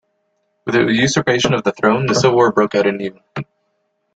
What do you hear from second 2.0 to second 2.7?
the civil war